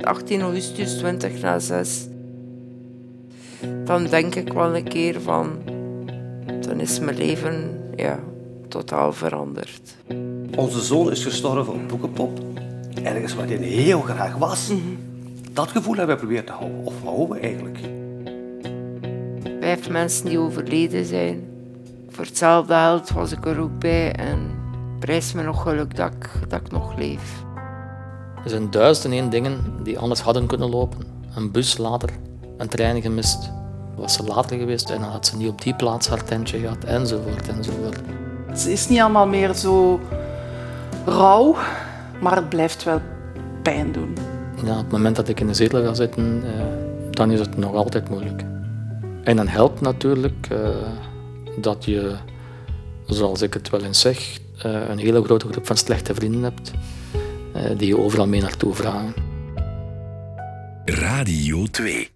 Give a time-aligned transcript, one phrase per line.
[0.00, 2.06] 18 augustus 20 na 6.
[3.84, 5.58] Dan denk ik wel een keer van,
[6.60, 8.18] dan is mijn leven ja,
[8.68, 9.96] totaal veranderd.
[10.56, 12.40] Onze zoon is gestorven op Boekenpop.
[13.02, 14.72] Ergens waar hij heel graag was.
[15.52, 16.84] Dat gevoel hebben we proberen te houden.
[16.84, 17.78] Of houden we eigenlijk?
[19.60, 21.44] Vijf mensen die overleden zijn.
[22.08, 24.38] Voor hetzelfde geld was ik er ook bij en
[24.98, 27.44] prijs me nog geluk dat ik, dat ik nog leef.
[28.46, 30.98] Er zijn duizend en één dingen die anders hadden kunnen lopen.
[31.34, 32.10] Een bus later,
[32.56, 33.50] een trein gemist.
[33.96, 36.84] Was ze later geweest en dan had ze niet op die plaats haar tentje gehad,
[36.84, 38.00] enzovoort, enzovoort.
[38.46, 40.00] Het is niet allemaal meer zo
[41.04, 41.56] rauw,
[42.20, 43.00] maar het blijft wel
[43.62, 44.16] pijn doen.
[44.64, 46.64] Ja, op het moment dat ik in de zetel ga zitten, eh,
[47.10, 48.44] dan is het nog altijd moeilijk.
[49.22, 50.68] En dan helpt natuurlijk eh,
[51.56, 52.16] dat je,
[53.06, 56.72] zoals ik het wel eens zeg, eh, een hele grote groep van slechte vrienden hebt
[57.76, 59.14] die je overal mee naartoe vragen.
[60.84, 62.15] Radio 2.